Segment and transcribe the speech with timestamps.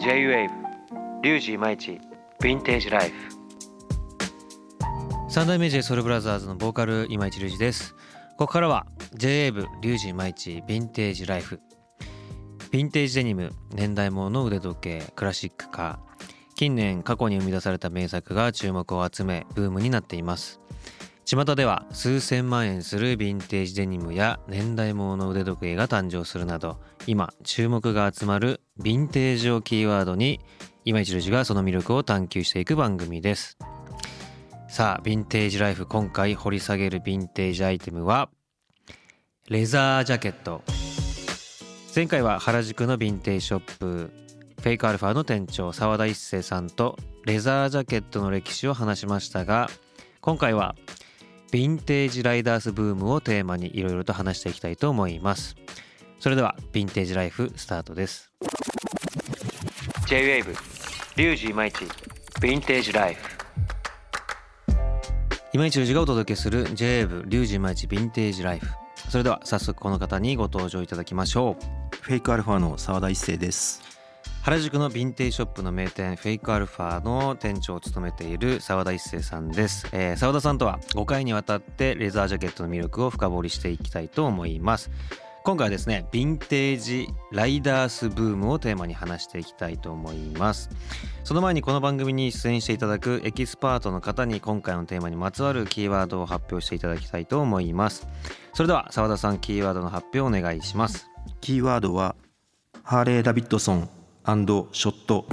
[0.00, 0.48] J-WAVE
[1.22, 2.00] リュウジイマイチ
[2.40, 3.14] ヴィンテージライフ。
[5.28, 7.94] 三代目 j ソ u l b r o t h e r のボーカル今市隆二です。
[8.38, 11.60] ここからは J-WAVE リュウジイマイチヴィンテージライフ。
[12.70, 16.24] ヴィンテージデニム年代物の腕時計クラシックカー
[16.54, 20.62] 近年過去に生み出された名作が注目を集めブームになっています。
[21.30, 30.40] 巷では数千万円するヴィンテージデニムや年代物の腕時計が誕生するなど今注目が集まるヴィンテージをキーワードに
[30.84, 33.58] 今一郎がその魅力を探求していく番組です。
[34.68, 38.28] さあヴィンテージライフ今回掘り下げるヴィンテージアイテムは
[39.48, 40.64] レザージャケット。
[41.94, 49.70] 前回は原宿のヴィンテージショップフェイクアルファの店長澤田一生さんとレザージャケットの歴史を話しましたが
[50.20, 50.74] 今回は
[51.52, 55.56] ヴィンテージライダースブームをテーマにいろいろと話していきたいと思います。
[56.20, 58.30] それではヴィンテージライフスタートです。
[60.06, 60.56] J-WAVE
[61.16, 63.22] リュウジイマイチヴィンテージライフ。
[65.52, 68.68] 今市隆二がお届けする j ブリュウジマイチヴィンテージライフ。
[69.10, 71.96] それでは早速この方にご登場いただきましょう。
[72.00, 73.99] フェイクアルファの澤田一生です。
[74.42, 84.90] 原宿のヴィンテージショップの名店フェイクアルファの店長を務めている澤田一生さんです、えー、澤田さんとは5回にわたってレザージャケットの魅力を深掘りしていきたいと思います。
[85.42, 90.70] 今回はですねヴィンテージライダースブームをテーマに話していきたいと思います。
[91.22, 98.08] その前にこの番組に出演していただくエキスパートの方に今回のテーマにまつわるキーワードを発表していただきたいと思います。
[98.54, 101.10] それでは澤田さんキーワードの発表をお願いします。
[101.42, 102.16] キーワードは
[102.82, 103.99] ハーレー・ダビッドソン。
[104.24, 105.24] ショット。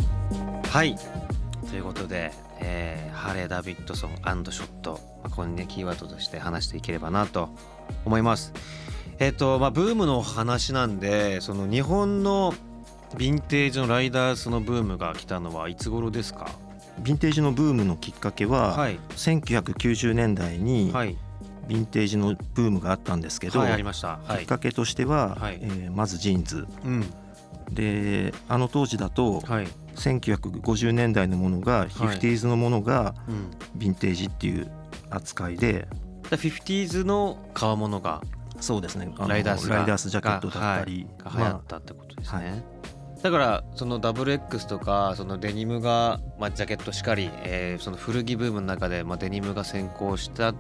[0.71, 0.95] はい。
[1.69, 7.49] ということで、えーハーレー・ダビッドソン Schott、まあ、ここにねキーワードとして話していければなと
[8.05, 8.53] 思います。
[9.19, 12.53] えっ、とまあブームの話なんでその日本の
[13.15, 16.47] ヴィンテージのライダースのブームが来たのはいつ頃ですか？
[17.03, 18.97] ヴィンテージのブームのきっかけは、はい。
[19.09, 21.17] 1990年代にはい。
[21.67, 23.83] ヴィンテージのブームがあったんですけど、はい。
[24.39, 25.59] きっかけとしては、はい。
[25.61, 26.65] えーまずジーンズ。
[26.86, 27.05] うん
[27.72, 29.67] であの当時だとはい。
[29.95, 33.50] 1950年代のものが、 fifties のものがうん。
[33.80, 34.70] ヴィンテージっていう
[35.10, 35.88] 扱いで。
[36.30, 38.22] だフィフティーズの革物が
[38.60, 39.11] そうですね。
[39.17, 42.64] ライダースがライダースジャケットだったり、が流行ったってことですね、
[43.22, 50.54] だからそのダブル X とかそのデニムが、まあ、ジャケットしかり、えーその古着ブームの中で、まあ、デニムが先行した、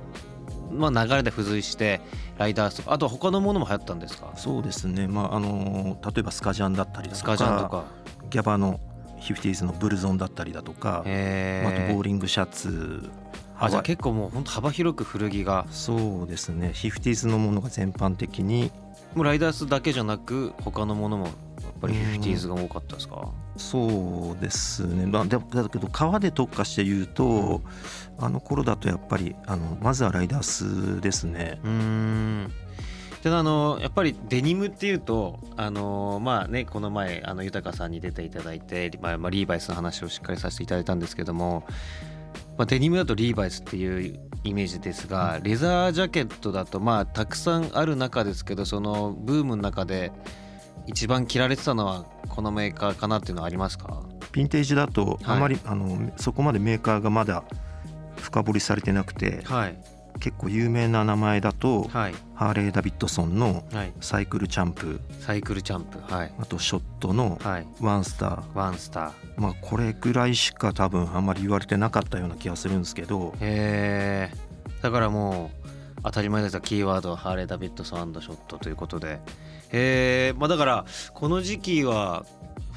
[0.71, 2.01] まあ、流れで付随して
[2.37, 4.33] ライダースとかあと他のものも流行ったんですか？
[4.35, 7.85] そうですね、まああの例えばスカジャンだったりだとかスカジャンとか。
[8.29, 8.79] ギャバの
[9.21, 13.09] フィフティーズのブルゾンだったりだとか、へあとボーーリングシャツ。
[13.59, 15.65] あじゃあ結構もう本当幅広く古着が。
[15.71, 16.73] そうですね。
[16.73, 18.71] フィフティーズのものが全般的に。
[19.15, 21.33] もうライダースだけじゃなく他のものもやっ
[21.81, 23.31] ぱりフィフティーズが多かったですか？
[23.57, 27.61] そうですね、まあ、だだけど革で特化して言うと、
[28.19, 31.59] あの頃だとやっぱりあのまずはライダースですね。
[31.63, 32.53] うーん。
[33.23, 41.65] であのやっぱりデニムっていうとあのまあねこの前あの豊さんに出ていただいて、まあまあ、リーバイスの話をしっかりさせていただいたんですけども、
[42.57, 50.11] まあ、デニムだとリーバイスっていうイメージですが、レザージャケットだとまあたくさんある中ですけどそのブームの中で
[50.87, 54.01] 一番着られてたのはこのメーカーかなっていうのはありますか？
[54.31, 55.37] ヴィンテージだとはい。
[55.37, 57.43] あまり、あのそこまでメーカーがまだ
[58.17, 59.77] 深掘りされてなくてはい。
[60.19, 62.15] 結構有名な名前だと、はい。
[62.33, 63.93] ハーレー・ダビッドソンのはい。
[64.01, 64.99] サイクルチャンプ。
[65.19, 65.99] サイクルチャンプ。
[66.11, 66.33] はい。
[66.39, 67.67] あとショットのはい。
[67.81, 69.11] ワンスター、ワンスター。
[69.37, 73.35] まあこれぐらいしか多分あんまり言われてなかったような気がするんですけど。
[74.81, 75.67] だからもう
[76.03, 79.19] 当たり前ですがキーワードはハーレー・ダビッドソンショットということで。
[79.71, 82.25] ええまあだからこの時期は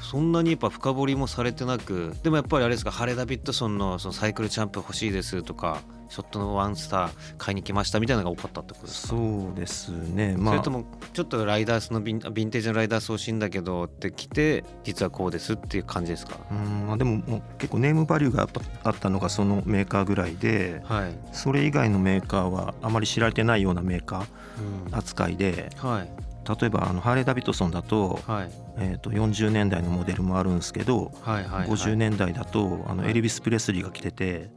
[0.01, 9.07] そんなにやっぱ深掘りもされてなくでもやっぱりあれですかハーレー・ダビッドソンのそのサイクルチャンプ欲しいですとかショットのワンスター買いに来ましたみたいなのが多かったってことですか？
[9.15, 10.35] そうですね。
[10.37, 10.55] まあ。
[10.55, 10.83] それとも
[11.13, 16.37] ちょっとライダースのヴィンテージのライダース欲しいんだけどって来て実はこうですっていう感じですか？
[16.51, 18.47] うんまあでももう結構ネームバリューが
[18.83, 24.25] あったのがそのメーカーぐらいではい、それ以外のメーカーはあまり知られてないようなメーカ
[24.59, 24.91] うん。
[24.91, 26.11] ー扱いではい。
[26.59, 28.51] 例えばあのハーレー・ダビッドソンだと,、はい。
[28.79, 33.11] えー、と40年代のモデルもあるんですけど、はいはい、はい、50年代だとあのはい。
[33.11, 34.49] エルビス・プレスリーが着てて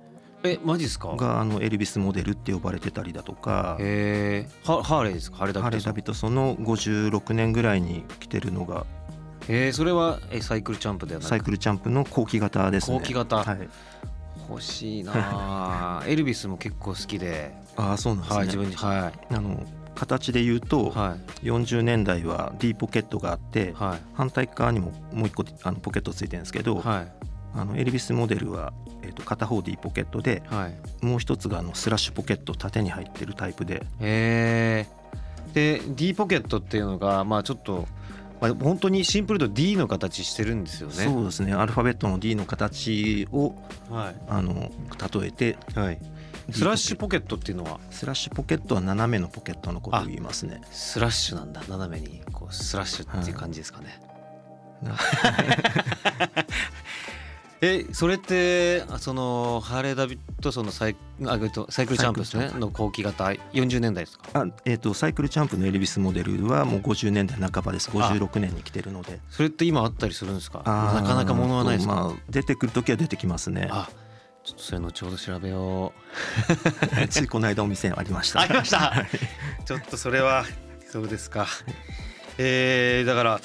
[0.45, 1.09] えマジですか？
[1.17, 5.39] があのエルビスモデルって呼ばれてたりだとかへえハハーレーですか？
[5.39, 5.91] ハーレーダビッドソン。
[5.91, 8.85] ダビッドソンの56年ぐらいに着てるのが
[9.49, 11.29] えー、それはえ Cycle Champ ではなく？
[11.29, 12.99] サイクルチャンプの後期型ですね。
[12.99, 13.37] 後期型。
[13.43, 13.69] はい、
[14.51, 18.37] 欲しいなあ エルビスも結構好きで、ああそうなんですね。
[18.39, 19.35] はい自分にはい。
[19.35, 19.63] あの
[19.95, 21.47] 形で言うと、はい。
[21.47, 23.99] 40年代は D ポケットがあってはい。
[24.15, 27.13] 反対側にももう一個あのポケットついてるんですけど、はい
[27.57, 28.73] あのエルビスモデルは、
[29.03, 31.05] えー、と片方 D ポケットではい。
[31.05, 33.77] もう一つがあのスラッシュポケット縦に入ってるタイプで。
[34.01, 34.87] へえ
[35.53, 37.87] で D ポケットっていうのがまあちょっと、
[38.41, 40.95] まあ、本当にシンプルと D の形してるんですよね。
[40.95, 41.53] そうですね。
[41.55, 43.55] アルファベットの D の形を
[43.89, 44.17] はい。
[44.29, 44.73] あの
[45.21, 45.99] 例えてはい、
[46.51, 47.79] スラッシュポケットっていうのは？
[47.91, 50.61] スラッシュポケットは斜めのポケットのことを言いますね。
[50.73, 51.63] スラッシュなんだ。
[51.69, 54.01] 斜めにこうスラッシュっていう感じですかね、
[54.83, 54.97] な
[57.67, 64.25] えそれってあそのハーレー・ダビッドソンのサイあえっとサイクルチャンプですねの後期型40年代ですか？
[64.35, 67.91] あえー、とサイクルチャンプのエルビスモデルはもう50年代半ばです。
[67.91, 69.19] 56年に来てるので。
[69.31, 70.59] それって今あったりするんですか？
[70.59, 73.69] なかなか物はないですか、まあ、出てくる時は出てきますね。
[73.71, 73.89] あ
[74.45, 75.95] ちょっとそれ後ほど調べよ
[77.03, 77.09] う。
[77.09, 78.41] ついこの間お店ありました。
[78.41, 78.93] ありました。
[79.65, 80.45] ちょっとそれは
[80.91, 81.47] そうですか？
[82.37, 83.41] えー、だから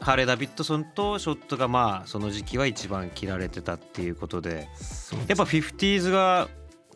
[0.00, 4.68] ハーレー・ダビッドソンとショットがまあその時期は一番着られてたっていうことで
[5.26, 6.48] やっぱ 50s が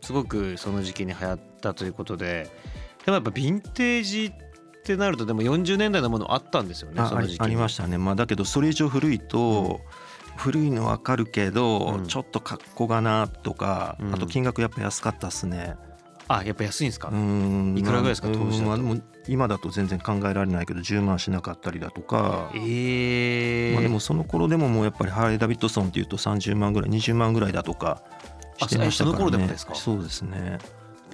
[0.02, 2.48] すごくその時期に流行ったということで
[3.04, 9.80] でもやっぱヴィンテージってなるとでも40年代のものあったんですよねその時期りありましたね、まあ、だけどそれ以上古いと、
[10.36, 12.06] 古いの分かるけど、うん。
[12.06, 14.14] ちょっと格好がなとか、うん。
[14.14, 15.76] あと金額やっぱ安かったっすね。
[16.32, 17.10] あやっぱ安いんですか、い
[17.82, 18.28] くらぐらいですか？
[18.28, 19.02] まあ当時だと。
[19.28, 23.72] 今だと全然考えられないけど10万しなかったりだとか、えー。
[23.74, 28.02] まあ、でもその頃でももうやっぱりハーレー・ダビッドソンっていうと30万ぐらい20万ぐらいだとか
[28.58, 29.18] してましたからね。
[29.18, 29.74] あその頃でもですか？
[29.74, 30.58] そうですね。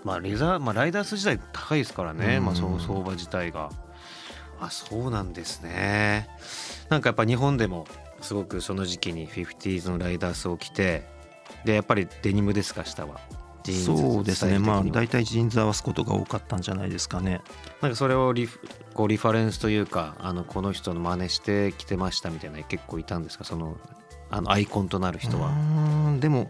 [0.04, 2.44] まあレザー、まあ、ライダース自体高いですからね、うん。
[2.44, 3.70] まあ、その相場自体が。
[4.60, 6.28] あそうなんですね。
[6.88, 7.86] なんかやっぱ日本でも
[8.22, 11.06] すごくその時期に 50s のライダースを着て
[11.64, 13.20] でやっぱりデニムですか下は？
[13.72, 17.40] ジーンズそうですねまあ大体ジーンズ合わすことが多かったんじゃないですかね。
[17.82, 18.60] なんかそれをリフ
[18.94, 23.44] こうリファレンスというかあのこの人の真似して着てましたみたいな結構いたんですか？
[23.44, 23.76] その
[24.30, 25.52] あのアイコンとなる人は。
[26.20, 26.48] でも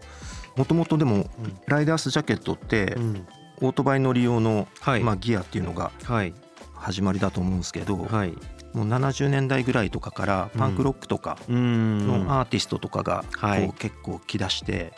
[0.55, 1.29] もともとでも
[1.67, 3.27] ライダースジャケットってうん。
[3.59, 6.33] オートバイ乗り用の、はい、まあ、ギアっていうのがはい。
[6.75, 8.33] 始まりだと思うんですけど、はい
[8.77, 13.65] もう70年代ぐらいとかからパンクロックとかのアーティストとかがこはい。
[13.65, 14.93] う結構着出して、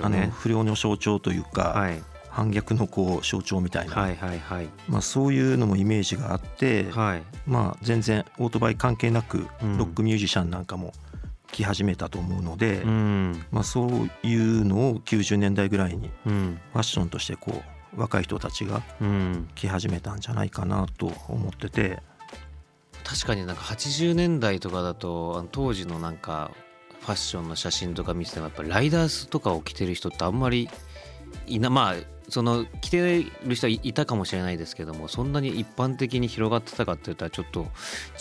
[0.00, 0.32] あのね。
[0.34, 2.02] 不良の象徴というか、はい。
[2.30, 3.96] 反逆のこう象徴みたいな、
[4.86, 7.22] まあ、そういうのもイメージがあって、はい。
[7.46, 9.76] まあ、全然オートバイ関係なくうん。
[9.76, 10.94] ロックミュージシャンなんかも
[11.52, 13.44] 着始めたと思うので、うん。
[13.50, 16.58] まあ、そういうのを90年代ぐらいにうん。
[16.72, 17.62] ファッションとしてこ
[17.96, 19.48] う若い人たちがうん。
[19.54, 22.00] 着始めたんじゃないかなと思ってて
[23.08, 26.50] 確かになんか80年代とかだと当時のなんか
[27.00, 30.68] ファッションの写真とか見ててもやっぱりライダースとかを着てる人ってあんまり
[31.46, 31.94] いなまあ
[32.28, 37.68] その着てる人はいいたかもしれないですけどもそんなに一般的に広がってたかって言ったらちょっと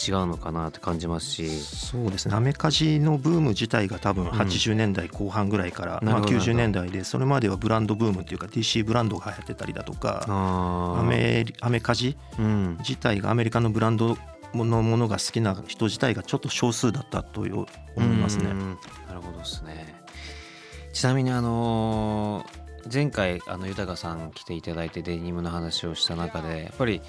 [0.07, 1.50] 違うのかなって感じますし。
[1.50, 2.36] そうですね。
[2.36, 6.38] アメカジのブーム自体が多分80年代後半ぐらいから、まあ、なるほど。
[6.38, 12.78] 90年代でそれまではブランドブームっていうか DC ブランドが流行ってたりだとかアメリアメカジうん。
[12.80, 14.18] 自体がアメリカのブランド
[14.53, 17.67] のものが好きな人自体がちょっと少数だったと思
[17.97, 18.53] いますねう。
[18.53, 18.77] ん
[19.07, 19.95] なるほどですね。
[20.94, 27.01] ちなみにあのー前回あの豊さん来ていただいてデニムの話をした中でやっぱり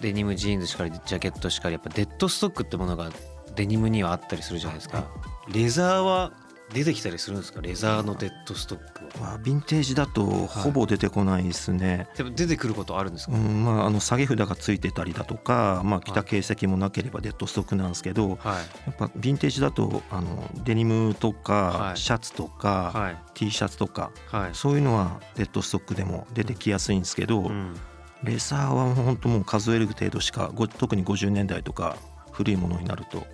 [0.00, 3.10] デニムジーンズしかりジャケットしかりやっぱデッドストックってものが
[3.54, 5.04] デニムにはあったりするじゃないですか。
[5.52, 6.32] レザーは
[6.72, 7.60] 出てきたりするんですか？
[7.60, 9.30] レザーのデッドストックは。
[9.30, 12.08] まあ、ヴィンテージだとほぼ出てこないですね。
[12.16, 18.56] でも出てくることあるんですか、うんまあ、あの下げ札がついてたりだとか、まあ、着た形跡もなければデッドストックなんですけど、はい。
[18.86, 21.96] やっぱヴィンテージだとあのデニムとかはい。
[21.96, 23.16] シャツとか、はい。
[23.34, 24.50] T シャツとかはい。
[24.52, 27.74] そういうのはデッドストックでも出てきやすいんですけど、うん。
[28.22, 31.96] レザーは本当もう数える程度しかご特に50年代とか
[32.32, 33.26] 古いものになると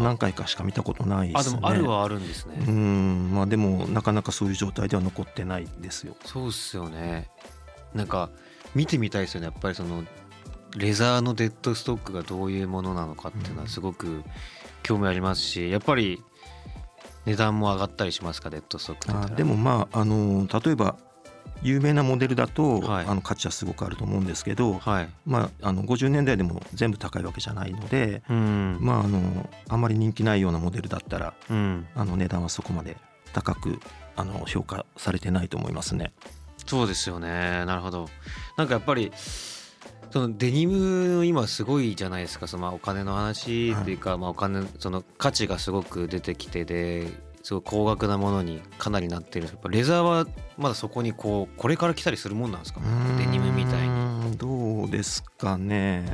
[0.00, 1.60] 何回かしか見たことないであですね。
[1.60, 2.64] もあるはあるんですね。
[2.66, 3.30] うん。
[3.32, 6.16] まあでもなかなかそういう状態では残ってないですよ。
[6.24, 7.30] そうっすよね。
[7.94, 8.30] なんか
[8.74, 9.46] 見てみたいですよね。
[9.46, 10.04] やっぱりその
[10.76, 14.22] レザーのデッドストックがどういうものなのかっていうのはすごく
[14.82, 16.22] 興味ありますしやっぱり
[17.26, 18.50] 値段も上がったりしますか？
[18.50, 20.96] デッドストックでもまああの例えば
[21.62, 23.06] 有名なモデルだと、はい。
[23.06, 25.08] あの価値はすごくあると思うんですけど、はい。
[25.26, 28.78] まあ、あの50年代でも全部高いわけじゃないので、うん。
[28.80, 31.86] まあ、あのあまり人気ないようなモデルだったらうん。
[31.94, 32.96] あの値段はそこまで
[33.32, 33.78] 高く
[34.16, 36.12] あの評価されてないと思いますね。
[36.66, 37.64] そうですよね。
[37.66, 38.08] なるほど。
[38.56, 39.12] なんかやっぱり
[40.10, 42.46] そのデニム今すごいじゃないですか。
[42.46, 47.08] そのまあお金の話っていうか、まあお金その価値がすごく出てきてで
[47.42, 49.46] すごい高額なものにかなりなってる。
[49.46, 50.26] やっぱレザーは
[50.58, 52.80] まだそこにこうこれから来たりするもんなんですか？
[53.18, 54.10] デニムみたいに。
[54.30, 56.04] にどうですかね。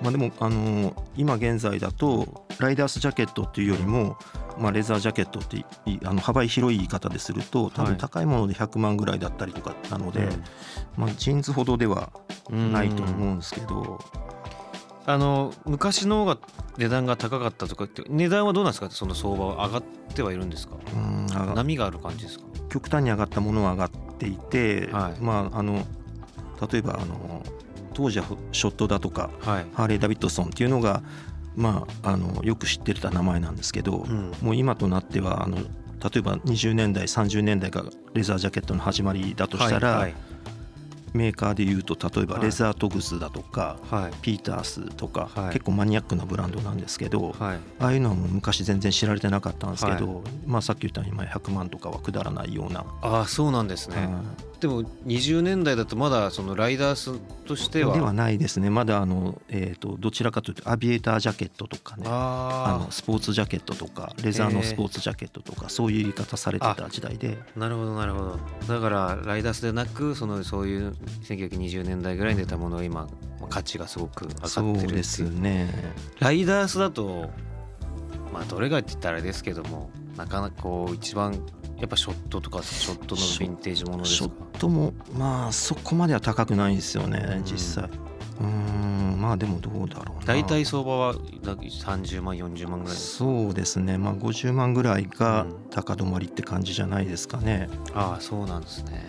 [0.00, 4.16] まあ、でもあの今現在だとライダースジャケットっていうよりも、
[4.56, 5.64] まあ、レザージャケットって
[6.04, 10.44] あの幅広い言い方ですると多分高いもので100万ぐらいだったりとかなので、うん。
[10.96, 12.12] まあ、ジーンズほどでは
[12.48, 13.98] ないと思うんですけど、
[15.08, 16.38] あの昔の方が
[16.76, 18.90] 値段が高かったとかって値段はどうなんですか？
[18.90, 19.82] その相場は上がっ
[20.14, 20.76] てはいるんですか？
[21.54, 22.44] 波がある感じですか？
[22.68, 25.20] 極端に上がったものは上がっていて、はい。
[25.22, 25.86] まああの
[26.70, 27.42] 例えばあの
[27.94, 29.66] 当時はショットだとかはい。
[29.72, 31.02] ハーレー・ダビッドソンっていうのが、
[31.56, 34.32] まあ、あのよく知ってた名前なんですけど、うん。
[34.42, 40.14] もう今となってはあの例えば20年代30年代がレザージャケットの始まりだとしたら、はい
[41.12, 42.44] メーカーでいうと例えばはい。
[42.44, 44.12] レザートグスだとか、はい。
[44.22, 45.52] ピータースとか、はい。
[45.52, 47.58] 結構マニアックなブランドなんですけど、はい。
[47.78, 52.84] ああいうのはもう昔全然知られてなかったんですけど、まあ、さっき言ったようにまあ100万とかはくだらないような。
[53.02, 54.08] ああそうなんですね、はい。
[54.60, 57.94] でも20年代だとまだそのライダースとしては。
[57.94, 58.70] ではないですね。
[58.70, 62.04] まだあの、えー、とどちらかというとアビエータージャケットとかね。
[62.06, 67.38] ああのスポーツジャケットとかレザーのスポーツジャケットとかそういう言い方されてた時代で。
[67.56, 68.38] あなるほどなるほど。
[68.66, 73.02] だからライダースでなくそのそういう1920年代ぐらいに出たものが今
[73.40, 74.88] まあ価値がすごく上がってそるっていう。
[74.90, 75.68] うですね。
[76.20, 77.30] ライダースだと
[78.32, 81.34] まあどれがって言ったらあれですけどもなかなかこう一番
[81.78, 87.44] やっぱショットとかショットのヴィンテージものですショかットもまあそこまでは高くないんですよねうん。
[87.44, 87.84] 実際。
[88.40, 90.24] うーんまあでもどうだろうな。
[90.26, 93.98] 大体相場はだ30万40万ぐらいそうですね。
[93.98, 95.54] まあ50万ぐらいがうん。
[95.70, 97.68] 高止まりって感じじゃないですかね。
[97.94, 99.02] ああそうなんですね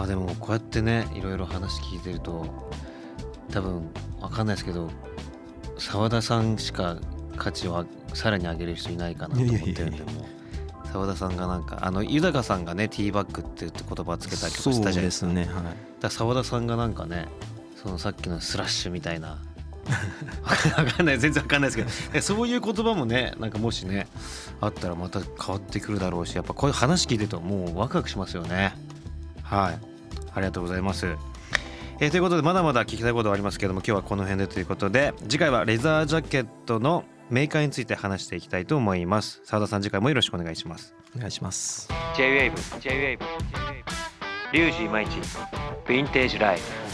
[0.00, 2.46] まあでもこうやってねいろいろ話聞いてると
[3.52, 4.90] 多分わかんないですけど
[5.76, 6.96] 澤田さんしか
[7.36, 10.02] 価値をさらに上げる人いないかなと思ってるんで
[10.90, 15.26] 澤田さんがなんかあの豊さんがねティーバッグって言葉つけたりとかしたじゃないですか。
[15.26, 15.64] そうですねはい。
[15.64, 17.26] だから澤田さんがなんかね
[17.76, 19.36] そのさっきのスラッシュみたいな。
[20.78, 22.16] わかんない全然わかんないですけど。
[22.18, 24.06] えそういう言葉もねなんかもしね
[24.62, 28.72] あったらまた変わってくるだろうしやっぱこういう話聞いてるともうワクワクしますよね。
[29.42, 29.89] はい
[30.34, 31.16] ありがとうございます。
[32.00, 39.42] えーということでまだまだ聞きたいことはありますけども今日はこの辺でということで次回はレザージャケットのメーカーについて話していきたいと思います。
[39.44, 40.94] 澤田さん次回もよろしくお願いします。
[41.14, 41.88] お願いします。
[42.16, 43.18] J-WAVE J-WAVE
[44.52, 46.89] リュウジイマイチヴィンテージライフ